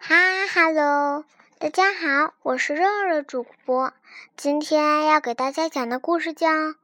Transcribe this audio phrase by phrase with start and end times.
[0.00, 1.24] 哈哈喽，
[1.58, 3.92] 大家好，我是肉肉主播。
[4.36, 6.48] 今天要给大家讲的故事叫《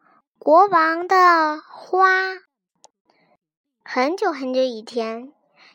[0.41, 2.33] 国王的花》。
[3.85, 5.33] 很久很久以前，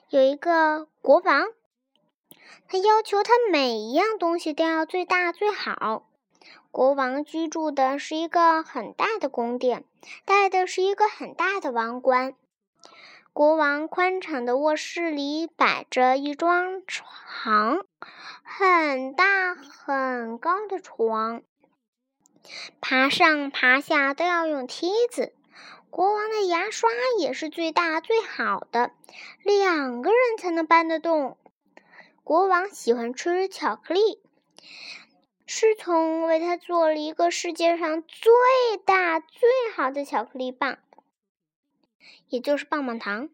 [0.09, 1.47] 有一个国王，
[2.67, 6.05] 他要求他每一样东西都要最大最好。
[6.71, 9.85] 国王居住的是一个很大的宫殿，
[10.25, 12.35] 戴的是一个很大的王冠。
[13.39, 17.85] 国王宽敞的卧室里摆着一张床，
[18.43, 21.41] 很大很高的床，
[22.81, 25.31] 爬上爬下都要用梯子。
[25.89, 28.91] 国王的牙刷也是最大最好的，
[29.43, 31.37] 两个人才能搬得动。
[32.25, 34.21] 国王喜欢吃巧克力，
[35.45, 38.33] 侍从为他做了一个世界上最
[38.83, 40.77] 大最好的巧克力棒。
[42.27, 43.29] 也就是棒棒糖。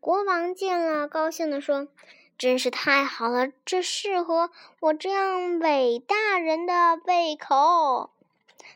[0.00, 1.88] 国王见了，高兴地说
[2.38, 4.50] ：“真是太好了，这适合
[4.80, 8.10] 我这样伟大人的胃口。”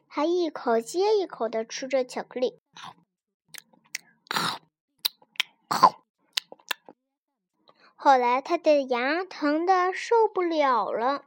[0.08, 2.60] 他一口接一口的吃着巧克力，
[7.94, 11.26] 后来他的牙疼的受不了了。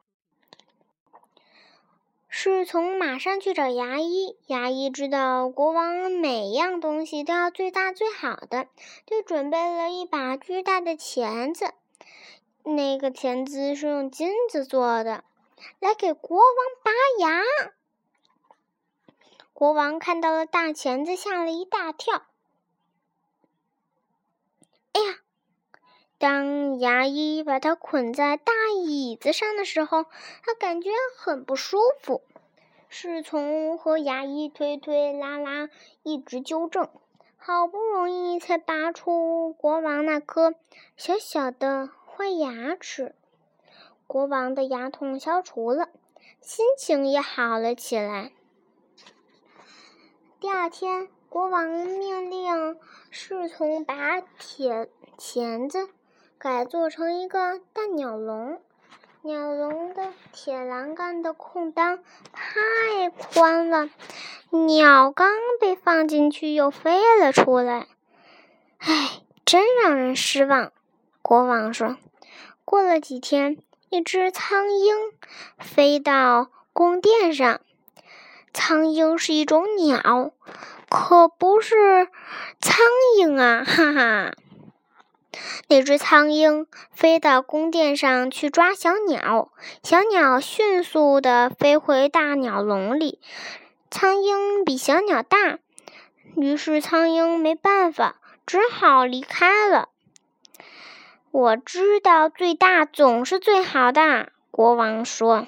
[2.37, 4.35] 侍从马上去找牙医。
[4.47, 8.67] 牙医知道国王每样东西都要最大最好的，
[9.05, 11.73] 就准备了一把巨大的钳子。
[12.63, 15.23] 那个钳子是用金子做的，
[15.79, 16.45] 来给国王
[16.83, 16.91] 拔
[17.25, 17.41] 牙。
[19.53, 22.25] 国王看到了大钳子，吓了一大跳。
[24.91, 25.19] 哎呀！
[26.17, 30.05] 当牙医把他捆在大椅子上的时候，
[30.43, 32.21] 他感觉很不舒服。
[32.87, 35.69] 侍从和牙医推推拉拉，
[36.03, 36.89] 一直纠正，
[37.35, 40.55] 好不容易才拔出国王那颗
[40.95, 43.13] 小小的坏牙齿。
[44.07, 45.89] 国王的牙痛消除了，
[46.39, 48.31] 心情也好了起来。
[50.39, 52.79] 第二天，国王命令
[53.11, 55.89] 侍从把铁钳子。
[56.37, 58.59] 改做成一个大鸟笼，
[59.21, 61.99] 鸟笼的铁栏杆的空当
[62.33, 63.89] 太宽了，
[64.51, 65.29] 鸟刚
[65.59, 67.87] 被放进去又飞了出来。
[68.77, 70.71] 唉，真让人失望。
[71.21, 71.97] 国王说。
[72.63, 73.57] 过了几天，
[73.89, 74.95] 一只苍鹰
[75.59, 77.61] 飞到宫殿上。
[78.53, 80.31] 苍鹰是一种鸟，
[80.89, 82.07] 可不是
[82.59, 82.77] 苍
[83.19, 83.63] 蝇啊！
[83.63, 84.33] 哈哈。
[85.67, 93.19] 那只苍鹰飞到宫殿上去抓小鸟，小鸟迅速地飞回大鸟笼里。
[93.89, 95.59] 苍鹰比小鸟大，
[96.35, 99.89] 于是苍鹰没办法，只好离开了。
[101.31, 105.45] 我知道最大总是最好的，国王说。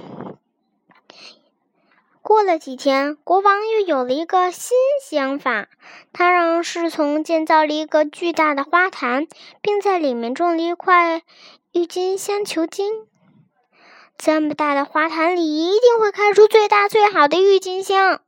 [2.28, 5.70] 过了几天，国王又有了一个新想法。
[6.12, 9.28] 他让侍从建造了一个巨大的花坛，
[9.62, 11.22] 并在里面种了一块
[11.72, 13.08] 郁金香球茎。
[14.18, 18.20] 这么大的花坛里一定会开出最大最好的郁金香，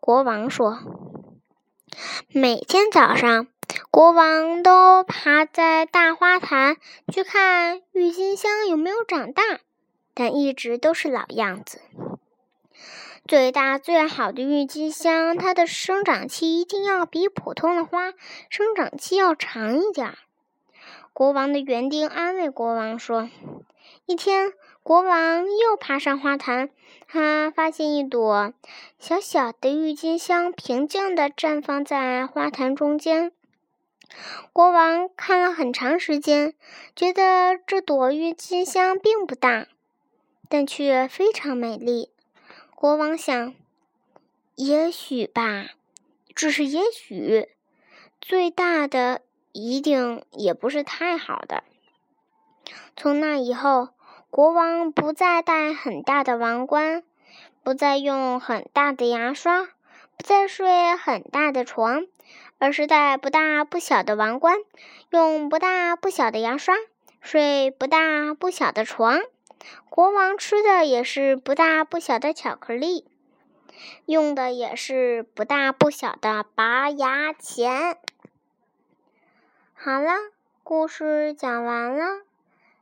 [0.00, 0.78] 国王说。
[2.28, 3.46] 每天早上，
[3.90, 6.76] 国王都爬在大花坛
[7.10, 9.42] 去看郁金香有没有长大，
[10.12, 11.80] 但一直都是老样子。
[13.30, 18.12] 最大最好的郁金香，它的生长期一定要比普通的花
[18.48, 20.14] 生长期要长一点。
[21.12, 23.30] 国王的园丁安慰国王说
[24.04, 24.52] ：“一天，
[24.82, 26.70] 国王又爬上花坛，
[27.06, 28.52] 他发现一朵
[28.98, 33.30] 小小的郁金香平静地绽放在花坛中间。
[34.52, 36.54] 国王看了很长时间，
[36.96, 39.68] 觉得这朵郁金香并不大，
[40.48, 42.10] 但却非常美丽。”
[42.80, 43.54] 国王想，
[44.54, 45.66] 也许吧，
[46.34, 47.50] 只是也许，
[48.22, 49.20] 最大的
[49.52, 51.62] 一定也不是太好的。
[52.96, 53.90] 从那以后，
[54.30, 57.02] 国王不再戴很大的王冠，
[57.62, 59.66] 不再用很大的牙刷，
[60.16, 62.06] 不再睡很大的床，
[62.58, 64.56] 而是戴不大不小的王冠，
[65.10, 66.74] 用不大不小的牙刷，
[67.20, 69.20] 睡不大不小的床。
[69.88, 73.04] 国王吃的也是不大不小的巧克力，
[74.06, 77.98] 用的也是不大不小的拔牙钳。
[79.74, 80.12] 好了，
[80.62, 82.22] 故事讲完了，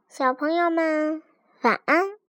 [0.08, 1.22] 小朋友们
[1.62, 2.16] 晚安。